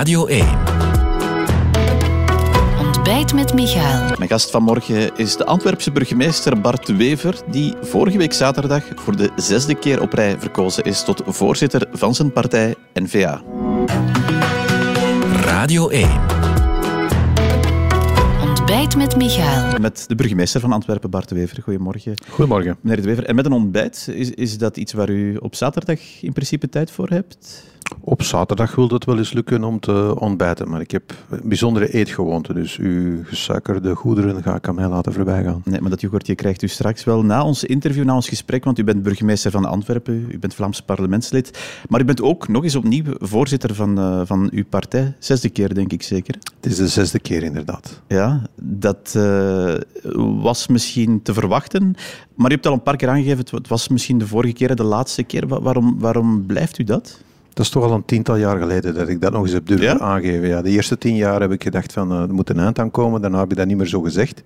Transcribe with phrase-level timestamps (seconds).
[0.00, 0.46] Radio 1.
[2.78, 4.16] Ontbijt met Michael.
[4.16, 9.30] Mijn gast vanmorgen is de Antwerpse burgemeester Bart Wever, die vorige week zaterdag voor de
[9.36, 13.42] zesde keer op rij verkozen is tot voorzitter van zijn partij N-VA.
[15.44, 16.10] Radio 1.
[18.40, 19.78] Ontbijt met Michael.
[19.78, 21.62] Met de burgemeester van Antwerpen, Bart de Wever.
[21.62, 22.14] Goedemorgen.
[22.28, 22.76] Goedemorgen.
[22.80, 26.00] Meneer de Wever, en met een ontbijt, is, is dat iets waar u op zaterdag
[26.20, 27.68] in principe tijd voor hebt?
[28.00, 32.54] Op zaterdag wil het wel eens lukken om te ontbijten, maar ik heb bijzondere eetgewoonten,
[32.54, 35.62] dus uw gesuikerde goederen ga ik aan mij laten voorbij gaan.
[35.64, 38.78] Nee, maar dat yoghurtje krijgt u straks wel na ons interview, na ons gesprek, want
[38.78, 42.76] u bent burgemeester van Antwerpen, u bent Vlaams parlementslid, maar u bent ook nog eens
[42.76, 45.14] opnieuw voorzitter van, uh, van uw partij.
[45.18, 46.34] Zesde keer, denk ik zeker.
[46.60, 48.00] Het is de zesde keer, inderdaad.
[48.06, 49.74] Ja, dat uh,
[50.42, 51.94] was misschien te verwachten,
[52.34, 54.82] maar u hebt al een paar keer aangegeven, het was misschien de vorige keer, de
[54.82, 55.46] laatste keer.
[55.46, 57.20] Waarom, waarom blijft u dat?
[57.52, 59.86] Dat is toch al een tiental jaar geleden dat ik dat nog eens heb durven
[59.86, 59.98] Ja?
[59.98, 60.48] aangeven.
[60.48, 62.90] Ja, de eerste tien jaar heb ik gedacht van uh, er moet een eind aan
[62.90, 63.20] komen.
[63.20, 64.42] Daarna heb je dat niet meer zo gezegd.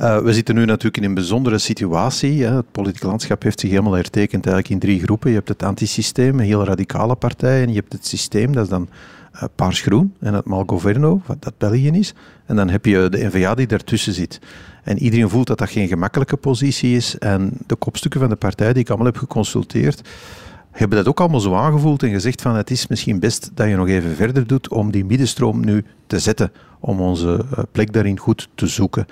[0.00, 2.44] Uh, we zitten nu natuurlijk in een bijzondere situatie.
[2.44, 2.56] Hè.
[2.56, 5.30] Het politieke landschap heeft zich helemaal hertekend eigenlijk in drie groepen.
[5.30, 7.62] Je hebt het antisysteem, een heel radicale partij.
[7.62, 8.88] En je hebt het systeem, dat is dan
[9.34, 10.14] uh, paars-groen.
[10.20, 12.14] En het Malgoverno, wat dat België is.
[12.46, 14.40] En dan heb je de N-VA die daartussen zit.
[14.82, 17.18] En iedereen voelt dat dat geen gemakkelijke positie is.
[17.18, 20.02] En de kopstukken van de partij die ik allemaal heb geconsulteerd
[20.78, 23.76] hebben dat ook allemaal zo aangevoeld en gezegd van het is misschien best dat je
[23.76, 28.48] nog even verder doet om die middenstroom nu te zetten, om onze plek daarin goed
[28.54, 29.06] te zoeken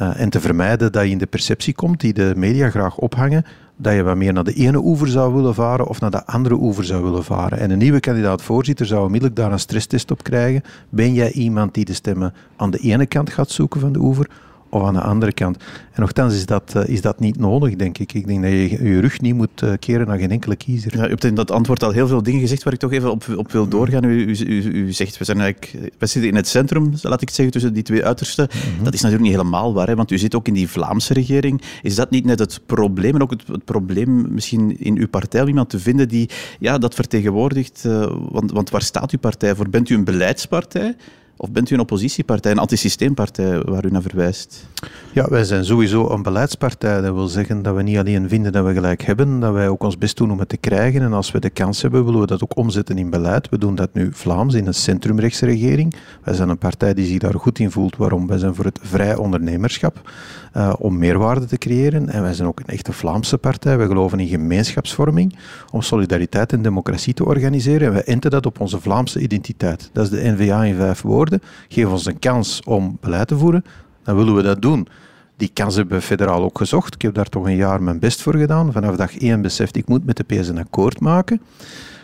[0.00, 3.44] uh, en te vermijden dat je in de perceptie komt die de media graag ophangen,
[3.76, 6.54] dat je wat meer naar de ene oever zou willen varen of naar de andere
[6.54, 7.58] oever zou willen varen.
[7.58, 10.62] En een nieuwe kandidaat-voorzitter zou onmiddellijk daar een stresstest op krijgen.
[10.88, 14.30] Ben jij iemand die de stemmen aan de ene kant gaat zoeken van de oever
[14.70, 15.56] of aan de andere kant.
[15.92, 18.12] En nogthans is dat, uh, is dat niet nodig, denk ik.
[18.12, 20.96] Ik denk dat je je rug niet moet uh, keren naar geen enkele kiezer.
[20.96, 23.10] Ja, u hebt in dat antwoord al heel veel dingen gezegd waar ik toch even
[23.10, 24.04] op, op wil doorgaan.
[24.04, 27.28] U, u, u, u zegt, we, zijn eigenlijk, we zitten in het centrum, laat ik
[27.28, 28.48] het zeggen, tussen die twee uitersten.
[28.52, 28.84] Mm -hmm.
[28.84, 31.62] Dat is natuurlijk niet helemaal waar, hè, want u zit ook in die Vlaamse regering.
[31.82, 35.40] Is dat niet net het probleem, en ook het, het probleem misschien in uw partij,
[35.40, 36.28] om iemand te vinden die
[36.58, 37.82] ja, dat vertegenwoordigt?
[37.86, 39.68] Uh, want, want waar staat uw partij voor?
[39.68, 40.96] Bent u een beleidspartij?
[41.42, 44.68] Of bent u een oppositiepartij, een antisysteempartij waar u naar verwijst?
[45.12, 47.00] Ja, wij zijn sowieso een beleidspartij.
[47.00, 49.82] Dat wil zeggen dat we niet alleen vinden dat we gelijk hebben, dat wij ook
[49.82, 51.02] ons best doen om het te krijgen.
[51.02, 53.48] En als we de kans hebben, willen we dat ook omzetten in beleid.
[53.48, 55.94] We doen dat nu Vlaams in een centrumrechtse regering.
[56.24, 57.96] Wij zijn een partij die zich daar goed in voelt.
[57.96, 58.26] Waarom?
[58.26, 60.10] Wij zijn voor het vrij ondernemerschap,
[60.56, 62.08] uh, om meerwaarde te creëren.
[62.08, 63.76] En wij zijn ook een echte Vlaamse partij.
[63.78, 65.36] Wij geloven in gemeenschapsvorming,
[65.72, 67.86] om solidariteit en democratie te organiseren.
[67.86, 69.90] En wij enten dat op onze Vlaamse identiteit.
[69.92, 71.29] Dat is de N-VA in vijf woorden.
[71.68, 73.64] Geef ons een kans om beleid te voeren,
[74.02, 74.88] dan willen we dat doen.
[75.36, 76.94] Die kans hebben we federaal ook gezocht.
[76.94, 78.72] Ik heb daar toch een jaar mijn best voor gedaan.
[78.72, 81.40] Vanaf dag één besefte ik moet met de PS een akkoord maken.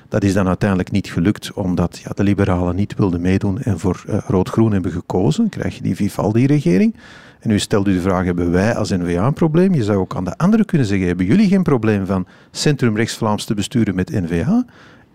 [0.09, 4.04] Dat is dan uiteindelijk niet gelukt, omdat ja, de liberalen niet wilden meedoen en voor
[4.09, 5.41] uh, rood-groen hebben gekozen.
[5.41, 6.94] Dan krijg je die Vivaldi-regering.
[7.41, 9.75] En nu stelt u de vraag, hebben wij als N-VA een probleem?
[9.75, 13.54] Je zou ook aan de andere kunnen zeggen, hebben jullie geen probleem van centrum-rechts-Vlaams te
[13.54, 14.65] besturen met N-VA?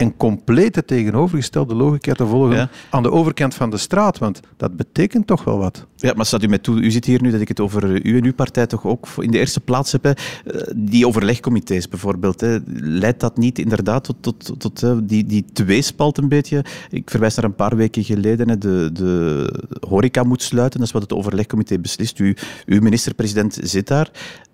[0.01, 2.69] En compleet het tegenovergestelde logica te volgen ja.
[2.89, 5.85] aan de overkant van de straat, want dat betekent toch wel wat.
[5.95, 8.17] Ja, maar staat u mij toe, u zit hier nu dat ik het over u
[8.17, 10.11] en uw partij toch ook in de eerste plaats heb, hè.
[10.75, 12.57] die overlegcomité's bijvoorbeeld, hè.
[12.75, 16.65] leidt dat niet inderdaad tot, tot, tot hè, die, die tweespalt een beetje?
[16.89, 18.57] Ik verwijs naar een paar weken geleden, hè.
[18.57, 19.53] De, de
[19.87, 22.19] horeca moet sluiten, dat is wat het overlegcomité beslist.
[22.19, 22.35] U,
[22.65, 24.11] uw minister-president zit daar,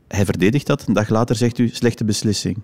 [0.07, 2.57] hij verdedigt dat, een dag later zegt u, slechte beslissing.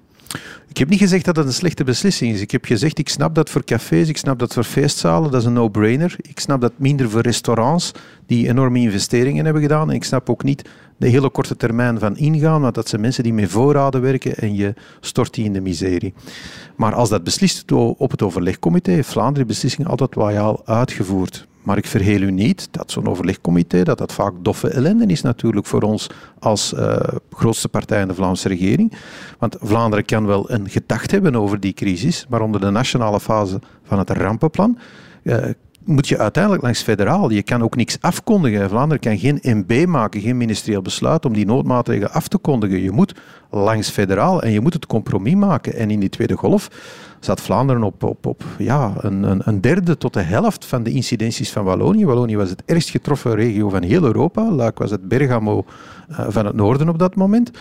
[0.70, 2.42] Ik heb niet gezegd dat het een slechte beslissing is.
[2.42, 5.48] Ik heb gezegd, ik snap dat voor cafés, ik snap dat voor feestzalen, dat is
[5.48, 6.16] een no-brainer.
[6.22, 7.92] Ik snap dat minder voor restaurants
[8.26, 9.90] die enorme investeringen hebben gedaan.
[9.90, 13.24] En ik snap ook niet de hele korte termijn van ingaan, want dat zijn mensen
[13.24, 16.14] die met voorraden werken en je stort die in de miserie.
[16.76, 21.48] Maar als dat beslist op het overlegcomité, heeft Vlaanderen de beslissing altijd loyaal uitgevoerd.
[21.64, 25.66] Maar ik verheel u niet dat zo'n overlegcomité, dat dat vaak doffe ellende is natuurlijk
[25.66, 26.10] voor ons
[26.40, 26.98] als uh,
[27.32, 28.94] grootste partij in de Vlaamse regering.
[29.40, 33.60] Want Vlaanderen kan wel een gedacht hebben over die crisis, maar onder de nationale fase
[33.84, 34.78] van het rampenplan
[35.24, 35.46] uh,
[35.86, 37.30] moet je uiteindelijk langs federaal.
[37.30, 38.70] Je kan ook niks afkondigen.
[38.70, 42.82] Vlaanderen kan geen MB maken, geen ministerieel besluit om die noodmaatregelen af te kondigen.
[42.82, 43.16] Je moet
[43.50, 45.74] langs federaal en je moet het compromis maken.
[45.74, 46.68] En in die tweede golf
[47.20, 51.52] zat Vlaanderen op, op, op ja, een, een, derde tot de helft van de incidenties
[51.52, 52.06] van Wallonië.
[52.06, 54.52] Wallonië was het ergst getroffen regio van heel Europa.
[54.52, 55.66] Luik was het Bergamo
[56.12, 57.52] uh, van het noorden op dat moment.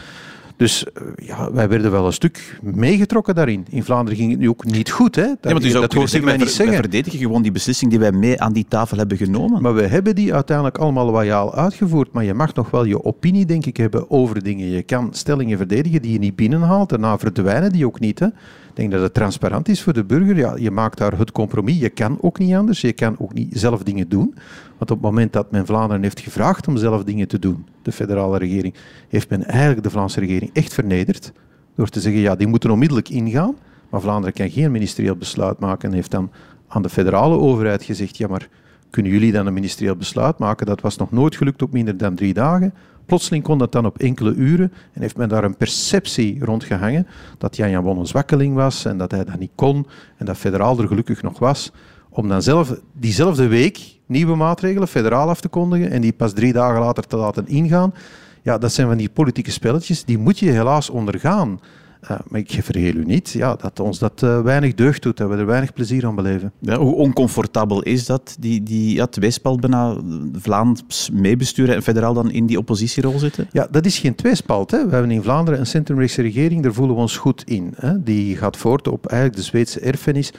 [0.56, 3.66] Dus uh, ja, wij werden wel een stuk meegetrokken daarin.
[3.70, 5.14] In Vlaanderen ging het nu ook niet goed.
[5.14, 5.26] Hè?
[5.26, 6.66] Dat, ja, maar u dat hoort mij niet zeggen.
[6.66, 9.62] Wij verdedigen gewoon die beslissing die wij mee aan die tafel hebben genomen.
[9.62, 12.12] Maar we hebben die uiteindelijk allemaal loyaal uitgevoerd.
[12.12, 14.66] Maar je mag nog wel je opinie, denk ik, hebben over dingen.
[14.66, 16.88] Je kan stellingen verdedigen die je niet binnenhaalt.
[16.88, 18.18] Daarna verdwijnen die ook niet.
[18.18, 18.26] Hè?
[18.26, 20.36] Ik denk dat het transparant is voor de burger.
[20.36, 21.78] Ja, je maakt daar het compromis.
[21.78, 22.80] Je kan ook niet anders.
[22.80, 24.34] Je kan ook niet zelf dingen doen.
[24.82, 27.92] Want op het moment dat men Vlaanderen heeft gevraagd om zelf dingen te doen, de
[27.92, 28.74] federale regering,
[29.08, 31.32] heeft men eigenlijk de Vlaamse regering echt vernederd.
[31.74, 33.56] Door te zeggen, ja, die moeten onmiddellijk ingaan.
[33.90, 36.30] Maar Vlaanderen kan geen ministerieel besluit maken en heeft dan
[36.68, 38.48] aan de federale overheid gezegd, ja, maar
[38.90, 40.66] kunnen jullie dan een ministerieel besluit maken?
[40.66, 42.74] Dat was nog nooit gelukt op minder dan drie dagen.
[43.06, 47.06] Plotseling kon dat dan op enkele uren en heeft men daar een perceptie rondgehangen
[47.38, 49.86] dat Jan Jan Bon een zwakkeling was en dat hij dat niet kon
[50.16, 51.72] en dat federaal er gelukkig nog was.
[52.14, 56.52] Om dan zelf diezelfde week nieuwe maatregelen federaal af te kondigen en die pas drie
[56.52, 57.94] dagen later te laten ingaan.
[58.42, 61.60] Ja, dat zijn van die politieke spelletjes, die moet je helaas ondergaan.
[62.02, 65.28] Uh, maar ik vergeel u niet ja, dat ons dat uh, weinig deugd doet, dat
[65.28, 66.52] we er weinig plezier aan beleven.
[66.58, 69.96] Ja, hoe oncomfortabel is dat, die, die ja, tweespalt bijna
[70.32, 73.48] Vlaams meebesturen en federaal dan in die oppositierol zitten?
[73.52, 74.70] Ja, dat is geen tweespalt.
[74.70, 74.86] Hè.
[74.86, 77.74] We hebben in Vlaanderen een centrumrechtse regering, daar voelen we ons goed in.
[77.76, 78.02] Hè.
[78.02, 80.38] Die gaat voort op eigenlijk de Zweedse erfenis eh,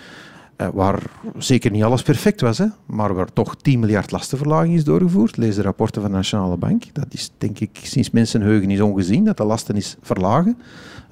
[0.73, 1.01] waar
[1.37, 5.37] zeker niet alles perfect was, hè, maar waar toch 10 miljard lastenverlaging is doorgevoerd.
[5.37, 6.83] Lees de rapporten van de Nationale Bank.
[6.93, 10.57] Dat is denk ik sinds mensenheugen is ongezien, dat de lasten is verlagen.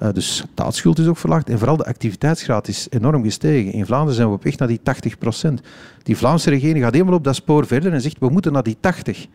[0.02, 3.72] Uh, dus staatsschuld is ook verlaagd en vooral de activiteitsgraad is enorm gestegen.
[3.72, 5.60] In Vlaanderen zijn we op weg naar die 80 procent.
[6.02, 8.76] Die Vlaamse regering gaat helemaal op dat spoor verder en zegt we moeten naar die
[8.80, 9.26] 80.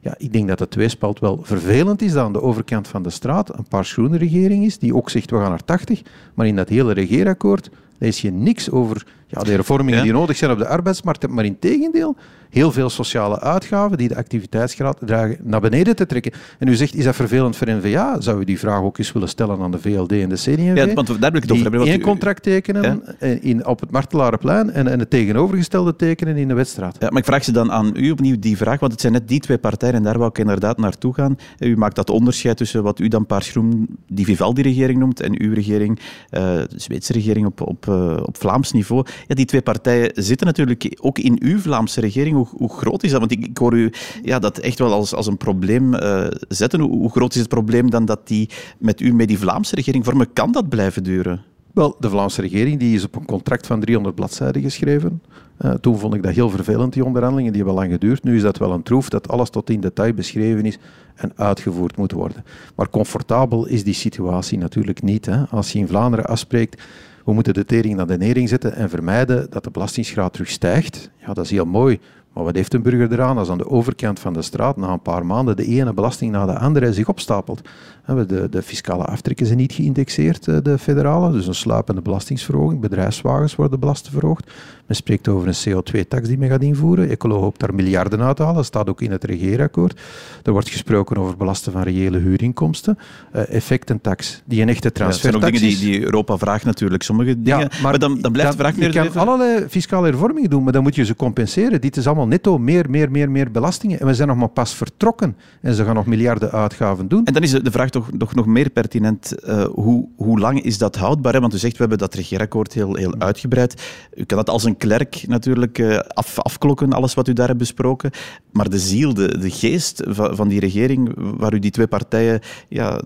[0.00, 3.10] Ja, ik denk dat de tweespalt wel vervelend is dat aan de overkant van de
[3.10, 6.02] straat een paar groene regering is die ook zegt we gaan naar 80,
[6.34, 10.50] maar in dat hele regeerakkoord lees je niks over ja, de hervormingen die nodig zijn
[10.50, 12.16] op de arbeidsmarkt, maar in tegendeel
[12.54, 16.32] heel veel sociale uitgaven die de activiteitsgraad dragen naar beneden te trekken.
[16.58, 18.20] En u zegt, is dat vervelend voor NVA?
[18.20, 20.72] Zou u die vraag ook eens willen stellen aan de VLD en de CDV?
[20.74, 21.88] Ja, want daar wil ik het over hebben.
[21.88, 23.02] één contract tekenen
[23.40, 26.96] in, op het Martelarenplein en, en het tegenovergestelde tekenen in de wedstrijd.
[26.98, 29.28] Ja, maar ik vraag ze dan aan u opnieuw die vraag, want het zijn net
[29.28, 31.36] die twee partijen en daar wou ik inderdaad naartoe gaan.
[31.58, 35.98] U maakt dat onderscheid tussen wat u dan Paarsgroen die Vivaldi-regering noemt en uw regering,
[35.98, 39.04] uh, de Zweedse regering op, op, uh, op Vlaams niveau.
[39.26, 43.20] Ja, die twee partijen zitten natuurlijk ook in uw Vlaamse regering hoe, groot is dat?
[43.20, 43.92] Want ik, hoor u
[44.22, 46.80] ja, dat echt wel als, als een probleem uh, zetten.
[46.80, 48.48] Hoe, hoe, groot is het probleem dan dat die
[48.78, 50.32] met u met die Vlaamse regering vormen?
[50.32, 51.42] Kan dat blijven duren?
[51.74, 55.22] Wel, de Vlaamse regering die is op een contract van 300 bladzijden geschreven.
[55.60, 57.52] Uh, toen vond ik dat heel vervelend, die onderhandelingen.
[57.52, 58.24] Die hebben lang geduurd.
[58.24, 60.78] Nu is dat wel een troef dat alles tot in detail beschreven is
[61.14, 62.44] en uitgevoerd moet worden.
[62.74, 65.26] Maar comfortabel is die situatie natuurlijk niet.
[65.26, 65.44] Hè.
[65.44, 66.82] Als je in Vlaanderen afspreekt
[67.24, 71.10] we moeten de tering naar de nering zetten en vermijden dat de belastingsgraad terug stijgt.
[71.16, 72.00] Ja, dat is heel mooi.
[72.32, 75.02] Maar wat heeft een burger eraan als aan de overkant van de straat na een
[75.02, 77.60] paar maanden de ene belasting na de andere zich opstapelt?
[78.06, 82.80] De, de fiscale aftrekken zijn niet geïndexeerd, eh, de federale, dus een sluipende belastingsverhoging.
[82.80, 84.52] Bedrijfswagens worden belasting verhoogd.
[84.86, 87.08] Men spreekt over een CO2-tax die men gaat invoeren.
[87.08, 90.00] Ecolo hoopt daar miljarden uit te halen, dat staat ook in het regeerakkoord.
[90.42, 92.98] Er wordt gesproken over belasten van reële huurinkomsten.
[93.34, 96.64] Uh, effectentax, die een echte transfertax ja, dat zijn ook dingen die, die, Europa vraagt
[96.64, 97.60] natuurlijk, sommige dingen.
[97.60, 98.92] Ja, maar, dan, dan blijft de vraag meer...
[98.92, 101.80] Je kan allerlei fiscale hervormingen doen, maar dan moet je ze compenseren.
[101.80, 104.00] Dit is allemaal netto meer, meer, meer, meer belastingen.
[104.00, 107.24] En we zijn nog maar pas vertrokken en ze gaan nog miljarden uitgaven doen.
[107.24, 109.34] En dan is de vraag toch, toch nog meer pertinent.
[109.48, 111.32] Uh, hoe, hoe lang is dat houdbaar?
[111.32, 111.40] Hè?
[111.40, 113.82] Want u zegt, we hebben dat regeerakkoord heel, heel uitgebreid.
[114.14, 117.58] U kan dat als een klerk natuurlijk uh, af, afklokken, alles wat u daar hebt
[117.58, 118.10] besproken.
[118.52, 123.02] Maar de ziel, de, de geest van, die regering, waar u die twee partijen ja,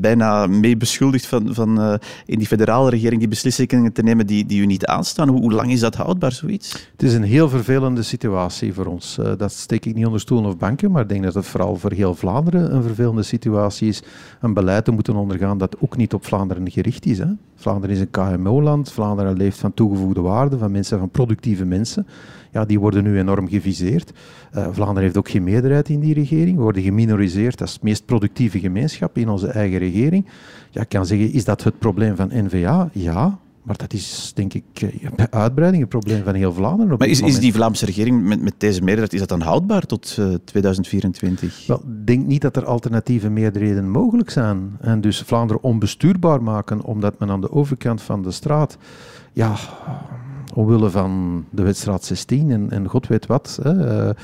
[0.00, 1.94] bijna mee beschuldigt van, van uh,
[2.26, 5.28] in die federale regering die beslissingen te nemen die, die u niet aanstaan.
[5.28, 6.72] Hoe, lang is dat houdbaar, zoiets?
[6.92, 9.16] Het is een heel vervelende situatie voor ons.
[9.20, 11.76] Uh, dat steek ik niet onder stoelen of banken, maar ik denk dat het vooral
[11.76, 14.02] voor heel Vlaanderen een vervelende situatie is
[14.40, 17.18] een beleid te moeten ondergaan dat ook niet op Vlaanderen gericht is.
[17.18, 17.26] Hè.
[17.56, 18.92] Vlaanderen is een KMO-land.
[18.92, 22.06] Vlaanderen leeft van toegevoegde waarde, van mensen, van productieve mensen.
[22.52, 24.12] Ja, die worden nu enorm geviseerd.
[24.54, 26.56] Uh, Vlaanderen heeft ook geen meerderheid in die regering.
[26.56, 30.26] We worden geminoriseerd als meest productieve gemeenschap in onze eigen regering.
[30.70, 32.88] Ja, ik kan zeggen, is dat het probleem van N-VA?
[32.92, 36.98] Ja, maar dat is, denk ik, eh, bij uitbreiding een probleem van heel Vlaanderen.
[36.98, 40.16] Maar is, is die Vlaamse regering met, met deze meerderheid, is dat dan houdbaar tot
[40.18, 41.66] uh, eh, 2024?
[41.66, 44.76] Wel, ik denk niet dat er alternatieve meerderheden mogelijk zijn.
[44.80, 48.78] En dus Vlaanderen onbestuurbaar maken, omdat men aan de overkant van de straat,
[49.32, 49.54] ja,
[50.54, 54.14] omwille van de wedstrijd 16 en, en god weet wat, hè, uh,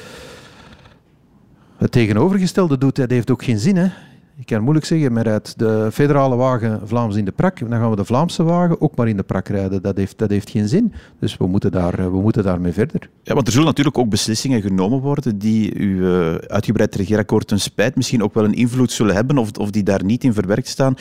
[1.76, 3.76] het tegenovergestelde doet, dat heeft ook geen zin.
[3.76, 3.88] Hè.
[4.36, 7.90] Ik kan moeilijk zeggen, maar uit de federale wagen Vlaams in de prak, dan gaan
[7.90, 9.82] we de Vlaamse wagen ook maar in de prak rijden.
[9.82, 10.92] Dat heeft, dat heeft geen zin.
[11.18, 13.08] Dus we moeten, daar, we moeten daarmee verder.
[13.22, 17.60] Ja, want er zullen natuurlijk ook beslissingen genomen worden die uw uh, uitgebreid regeerakkoord een
[17.60, 20.68] spijt misschien ook wel een invloed zullen hebben of, of die daar niet in verwerkt
[20.68, 20.94] staan.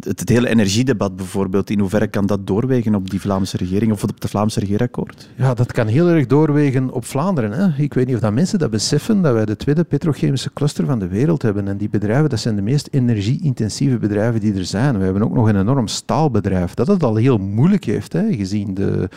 [0.00, 4.02] Het, het hele energiedebat bijvoorbeeld, in hoeverre kan dat doorwegen op die Vlaamse regering of
[4.02, 5.28] op het Vlaamse regeerakkoord?
[5.36, 7.52] Ja, dat kan heel erg doorwegen op Vlaanderen.
[7.52, 7.82] Hè.
[7.82, 10.98] Ik weet niet of dat mensen dat beseffen, dat wij de tweede petrochemische cluster van
[10.98, 11.68] de wereld hebben.
[11.68, 14.98] En die bedrijven, dat zijn de meest energie-intensieve bedrijven die er zijn.
[14.98, 18.74] We hebben ook nog een enorm staalbedrijf, dat het al heel moeilijk heeft, hè, gezien
[18.74, 19.08] de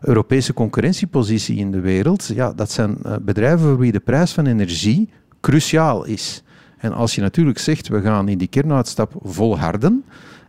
[0.00, 2.26] Europese concurrentiepositie in de wereld.
[2.34, 5.08] Ja, dat zijn eh, bedrijven voor wie de prijs van energie
[5.40, 6.42] cruciaal is.
[6.78, 10.04] En als je natuurlijk zegt, we gaan in die kernuitstap volharden,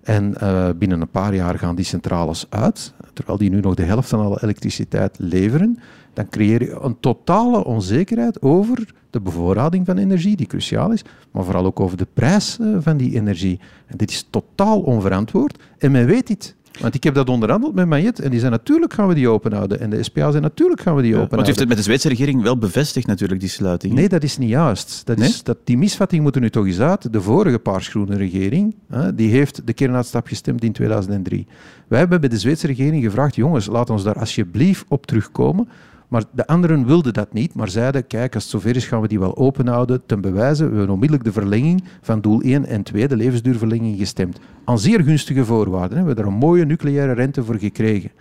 [0.05, 3.83] en uh, binnen een paar jaar gaan die centrales uit, terwijl die nu nog de
[3.83, 5.79] helft van alle elektriciteit leveren,
[6.15, 11.43] dan creëer je een totale onzekerheid over de bevoorrading van energie, die cruciaal is, maar
[11.43, 13.59] vooral ook over de prijs uh, van die energie.
[13.87, 16.55] En dit is totaal onverantwoord en men weet dit.
[16.79, 19.79] Want ik heb dat onderhandeld met Majet en die zei natuurlijk gaan we die openhouden.
[19.79, 21.35] En de SPA zei natuurlijk gaan we die ja, openhouden.
[21.35, 23.93] Want u heeft het met de Zweedse regering wel bevestigd natuurlijk, die sluiting.
[23.93, 25.01] Nee, dat is niet juist.
[25.05, 25.29] Dat nee?
[25.29, 27.13] is, dat, die misvatting moet er nu toch eens uit.
[27.13, 31.47] De vorige paarsgroene regering, hè, die heeft de kernuitstap gestemd in 2003.
[31.87, 35.67] Wij hebben bij de Zweedse regering gevraagd, jongens, laat ons daar alsjeblieft op terugkomen.
[36.07, 39.07] Maar de anderen wilden dat niet, maar zeiden, kijk, als het zover is, gaan we
[39.07, 40.01] die wel openhouden.
[40.05, 44.39] Ten bewijze, we hebben onmiddellijk de verlenging van doel 1 en 2, de levensduurverlenging, gestemd.
[44.65, 45.89] Aan zeer gunstige voorwaarden.
[45.89, 48.11] We hebben daar een mooie nucleaire rente voor gekregen.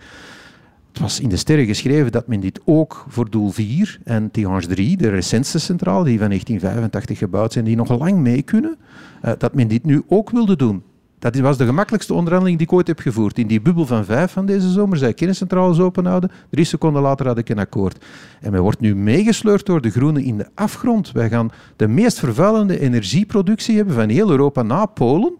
[0.91, 4.67] Het was in de sterren geschreven dat men dit ook voor doel 4 en Tihange
[4.67, 8.77] 3, de recentste centrale, die van 1985 gebouwd zijn, die nog lang mee kunnen,
[9.21, 10.83] eh, dat men dit nu ook wilde doen.
[11.25, 13.37] Dat was de gemakkelijkste onderhandeling die ik ooit heb gevoerd.
[13.37, 16.31] In die bubbel van vijf van deze zomer zei ik kerncentrales openhouden.
[16.49, 18.05] Drie seconden later had ik een akkoord.
[18.41, 21.11] En men wordt nu meegesleurd door de groenen in de afgrond.
[21.11, 25.33] Wij gaan de meest vervuilende energieproductie hebben van heel Europa na Polen.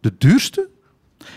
[0.00, 0.68] De duurste,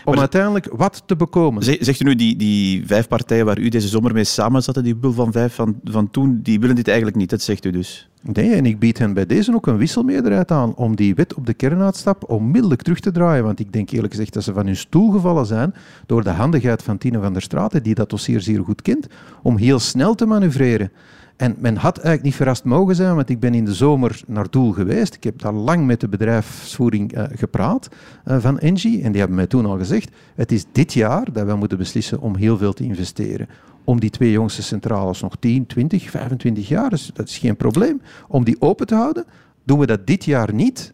[0.04, 1.62] om uiteindelijk wat te bekomen.
[1.62, 4.92] Zegt u nu, die, die vijf partijen waar u deze zomer mee samen zat, die
[4.92, 8.09] bubbel van vijf van, van toen, die willen dit eigenlijk niet, dat zegt u dus?
[8.22, 11.46] Nee, en ik bied hen bij deze ook een wisselmeerderheid aan om die wet op
[11.46, 13.44] de kernuitstap onmiddellijk terug te draaien.
[13.44, 15.74] Want ik denk eerlijk gezegd dat ze van hun stoel gevallen zijn
[16.06, 19.06] door de handigheid van Tine van der Straten, die dat dossier zeer goed kent,
[19.42, 20.92] om heel snel te manoeuvreren.
[21.36, 24.50] En men had eigenlijk niet verrast mogen zijn, want ik ben in de zomer naar
[24.50, 25.14] Doel geweest.
[25.14, 27.88] Ik heb daar lang met de bedrijfsvoering uh, gepraat
[28.26, 29.02] uh, van Engie.
[29.02, 32.20] En die hebben mij toen al gezegd, het is dit jaar dat wij moeten beslissen
[32.20, 33.48] om heel veel te investeren.
[33.90, 38.02] Om die twee jongste centrales nog 10, 20, 25 jaar, dus dat is geen probleem.
[38.28, 39.24] Om die open te houden,
[39.64, 40.92] doen we dat dit jaar niet,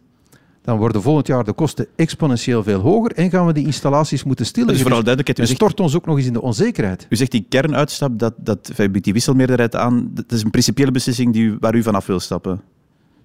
[0.61, 4.45] dan worden volgend jaar de kosten exponentieel veel hoger en gaan we die installaties moeten
[4.45, 4.77] stilleggen.
[4.77, 5.49] Dus vooral duidelijkheid.
[5.49, 7.07] U stort ons ook nog eens in de onzekerheid.
[7.09, 10.11] U zegt die kernuitstap, dat, dat biedt die wisselmeerderheid aan.
[10.13, 12.61] Dat is een principiële beslissing die waar u vanaf wil stappen.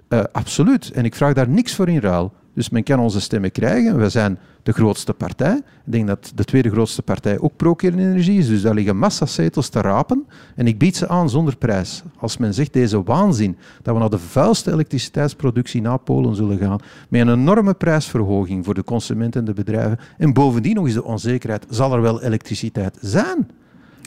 [0.09, 0.91] Uh, absoluut.
[0.91, 2.33] En ik vraag daar niks voor in ruil.
[2.54, 3.99] Dus men kan onze stemmen krijgen.
[3.99, 5.56] We zijn de grootste partij.
[5.56, 8.49] Ik denk dat de tweede grootste partij ook pro-kernenergie is.
[8.49, 10.26] Dus daar liggen massa zetels te rapen.
[10.56, 12.02] En ik bied ze aan zonder prijs.
[12.16, 16.78] Als men zegt deze waanzin dat we naar de vuilste elektriciteitsproductie na Polen zullen gaan,
[17.09, 19.99] met een enorme prijsverhoging voor de consumenten en de bedrijven.
[20.18, 23.50] En bovendien nog eens de onzekerheid, zal er wel elektriciteit zijn?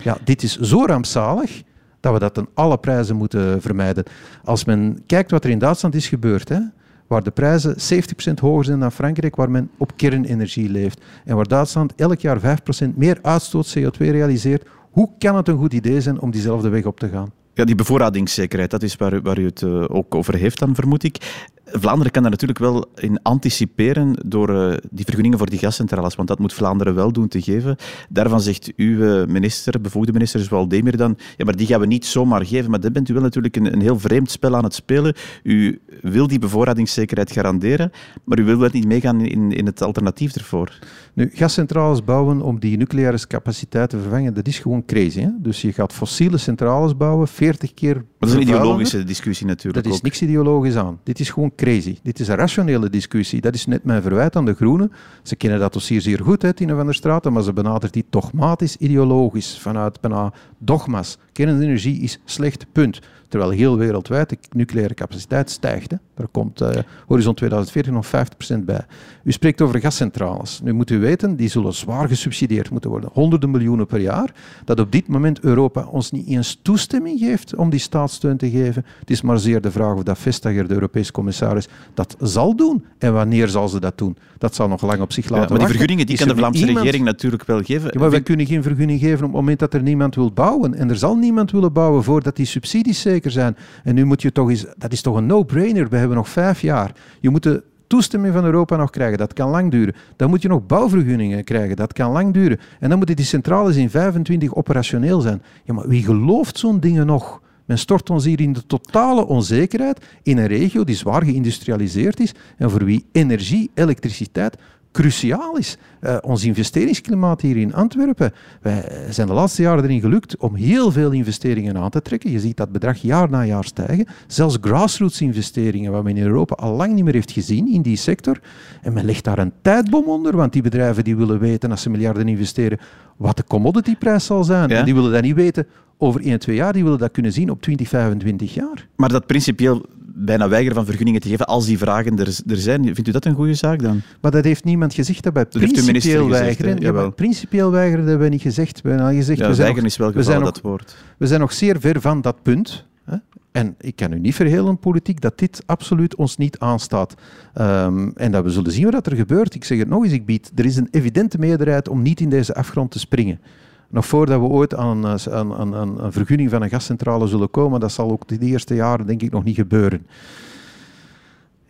[0.04, 1.64] Ja, dit is zo rampzalig
[2.00, 4.04] dat we dat ten alle prijzen moeten vermijden.
[4.44, 6.60] Als men kijkt wat er in Duitsland is gebeurd, hè,
[7.08, 11.02] waar de prijzen 70% hoger zijn dan Frankrijk, waar men op kernenergie leeft.
[11.26, 14.68] En waar Duitsland elk jaar 5% meer uitstoot CO2 realiseert.
[14.92, 17.32] Hoe kan het een goed idee zijn om diezelfde weg op te gaan?
[17.54, 20.76] Ja, die bevoorradingszekerheid, dat is waar u, waar u het uh, ook over heeft dan,
[20.76, 21.48] vermoed ik.
[21.66, 26.28] Vlaanderen kan daar natuurlijk wel in anticiperen door uh, die vergunningen voor die gascentrales, want
[26.28, 27.76] dat moet Vlaanderen wel doen te geven.
[28.10, 32.46] Daarvan zegt uw minister, bevoegde minister Zwaldemir dan, ja, maar die gaan we niet zomaar
[32.46, 32.70] geven.
[32.70, 35.14] Maar dan bent u wel natuurlijk een, een heel vreemd spel aan het spelen.
[35.44, 37.92] U wil die bevoorradingszekerheid garanderen,
[38.24, 40.80] maar u wil wel niet meegaan in, in het alternatief ervoor.
[41.14, 45.20] Nu, gascentrales bouwen om die nucleaire capaciteit te vervangen, dat is gewoon crazy.
[45.20, 45.30] Hè?
[45.38, 48.06] Dus je gaat fossiele centrales bouwen, 40 keer.
[48.26, 49.86] Dat is een ideologische discussie natuurlijk.
[49.86, 51.00] Dat is niks ideologisch aan.
[51.04, 51.98] Dit is gewoon crazy.
[52.04, 53.42] Dit is een rationele discussie.
[53.42, 54.92] Dat is net mijn verwijt aan de Groenen.
[55.24, 58.06] Ze kennen dat dossier zeer goed, hè, Tine van der Straten, maar ze benadert die
[58.10, 61.18] dogmatisch ideologisch, vanuit bijna dogma's.
[61.32, 63.00] Kernenergie is slecht, punt.
[63.28, 65.92] Terwijl heel wereldwijd de nucleaire capaciteit stijgt.
[65.92, 65.98] Hè.
[66.16, 66.70] Daar komt uh,
[67.08, 68.08] horizon 2040 nog
[68.56, 68.86] 50% bij.
[69.24, 70.62] U spreekt over gascentrales.
[70.64, 73.10] Nu moet u weten, die zullen zwaar gesubsidieerd moeten worden.
[73.14, 74.34] Honderden miljoenen per jaar.
[74.66, 78.86] Dat op dit moment Europa ons niet eens toestemming geeft om die staatssteun te geven.
[79.00, 82.86] Het is maar zeer de vraag of dat Vestager, de Europese commissaris, dat zal doen.
[82.98, 84.18] En wanneer zal ze dat doen?
[84.38, 86.66] Dat zal nog lang op zich laten ja, Maar die vergunningen die kan de Vlaamse
[86.66, 87.90] regering natuurlijk wel geven.
[87.94, 90.74] Ja, maar wij kunnen geen vergunning geven op het moment dat er niemand wil bouwen.
[90.74, 93.58] En er zal niemand willen bouwen voordat die subsidies zeker zijn.
[93.84, 95.90] En nu moet je toch eens, dat is toch een no-brainer.
[95.90, 96.92] We hebben nog vijf jaar.
[97.20, 99.18] Je moet de toestemming van Europa nog krijgen.
[99.18, 99.96] Dat kan lang duren.
[100.16, 101.76] Dan moet je nog bouwvergunningen krijgen.
[101.76, 102.60] Dat kan lang duren.
[102.80, 105.42] En dan moeten die centrales in 25 operationeel zijn.
[105.64, 107.42] Ja, maar wie gelooft zo'n dingen nog?
[107.66, 112.34] Men stort ons hier in de totale onzekerheid in een regio die zwaar geïndustrialiseerd is
[112.58, 114.58] en voor wie energie, elektriciteit
[114.96, 115.78] cruciaal is.
[116.02, 118.34] Uh, ons investeringsklimaat hier in Antwerpen.
[118.62, 122.32] Wij zijn de laatste jaren erin gelukt om heel veel investeringen aan te trekken.
[122.32, 124.08] Je ziet dat bedrag jaar na jaar stijgen.
[124.28, 127.98] Zelfs grassroots investeringen, wat men in Europa al lang niet meer heeft gezien in die
[127.98, 128.40] sector.
[128.82, 131.90] En men legt daar een tijdbom onder, want die bedrijven die willen weten, als ze
[131.90, 132.80] miljarden investeren,
[133.18, 134.70] wat de commodityprijs zal zijn.
[134.70, 137.50] En die willen dat niet weten over 1, 2 jaar, die willen dat kunnen zien
[137.50, 138.88] op 20, 25 jaar.
[138.96, 139.86] Maar dat principieel
[140.16, 142.84] bijna weigeren van vergunningen te geven als die vragen er, er zijn.
[142.84, 144.02] Vindt u dat een goede zaak dan?
[144.22, 145.24] Maar dat heeft niemand gezegd.
[145.24, 146.80] Dat bij principieel weigeren.
[146.80, 148.82] ja, principieel weigeren hebben we niet gezegd.
[148.82, 150.96] We hebben gezegd ja, we zijn nog, is wel dat woord.
[151.18, 152.86] We zijn nog zeer ver van dat punt.
[153.04, 153.18] Hè?
[153.52, 157.14] En ik kan u niet verhelen, politiek, dat dit absoluut ons niet aanstaat.
[157.58, 159.56] Um, en dat we zullen zien wat er gebeurt.
[159.56, 160.52] Ik zeg het nog eens, ik bied.
[160.56, 163.40] Er is een evidente meerderheid om niet in deze afgrond te springen.
[163.90, 167.92] Nog voordat we ooit aan, eh, aan, een vergunning van een gascentrale zullen komen, dat
[167.92, 170.06] zal ook de eerste jaren denk ik nog niet gebeuren.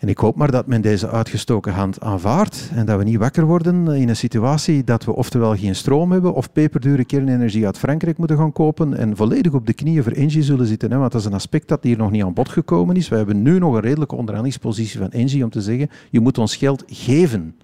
[0.05, 3.45] En ik hoop maar dat men deze uitgestoken hand aanvaardt en dat we niet wakker
[3.45, 8.17] worden in een situatie dat we oftewel geen stroom hebben of peperdure kernenergie uit Frankrijk
[8.17, 10.91] moeten gaan kopen en volledig op de knieën voor Engie zullen zitten.
[10.91, 10.98] Hè?
[10.98, 13.10] Want dat is een aspect dat hier nog niet aan bod gekomen is.
[13.10, 16.55] We hebben nu nog een redelijke onderhandelingspositie van Engie om te zeggen, je moet ons
[16.55, 17.55] geld geven.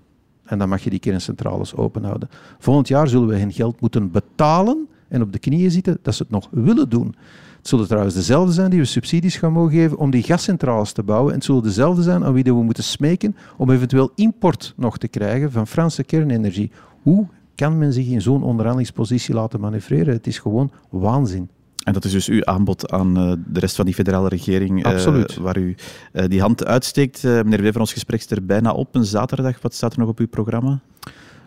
[0.51, 2.29] En dan mag je die kerncentrales openhouden.
[2.59, 6.23] Volgend jaar zullen we hen geld moeten betalen en op de knieën zitten dat ze
[6.23, 7.15] het nog willen doen.
[7.57, 11.03] Het zullen trouwens dezelfde zijn die we subsidies gaan mogen geven om die gascentrales te
[11.03, 11.29] bouwen.
[11.29, 15.07] En het zullen dezelfde zijn aan wie we moeten smeken om eventueel import nog te
[15.07, 16.71] krijgen van Franse kernenergie.
[17.01, 20.13] Hoe kan men zich in zo'n onderhandelingspositie laten manoeuvreren?
[20.13, 21.49] Het is gewoon waanzin.
[21.83, 25.25] En dat is dus uw aanbod aan uh, de rest van die federale regering, uh,
[25.39, 25.75] waar u
[26.13, 27.23] uh, die hand uitsteekt.
[27.23, 28.95] meneer Wever, ons gesprek is er bijna op.
[28.95, 30.79] Een zaterdag, wat staat er nog op uw programma?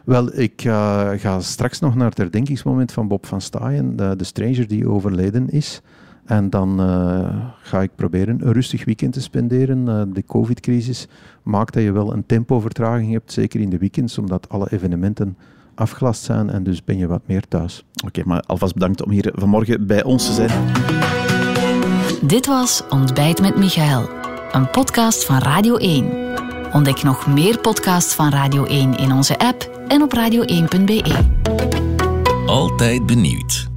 [0.04, 0.60] Wel, ik
[1.16, 5.48] ga straks nog naar het herdenkingsmoment van Bob van Staaien, de, de stranger die overleden
[5.48, 5.80] is.
[6.24, 6.78] En dan
[7.62, 10.12] ga ik proberen een rustig weekend te spenderen.
[10.12, 11.08] de covid-crisis
[11.42, 15.36] maakt dat je wel een tempovertraging hebt, zeker in de weekends, omdat alle evenementen
[15.74, 17.84] afgelast zijn en dus ben je wat meer thuis.
[18.04, 20.50] Oké, maar alvast bedankt om hier vanmorgen bij ons te zijn.
[22.22, 24.08] Dit was Ontbijt met Michael,
[24.52, 26.32] een podcast van Radio 1.
[26.72, 31.02] Ontdek nog meer podcasts van Radio 1 in onze app en op radio1.be.
[32.46, 33.73] Altijd benieuwd.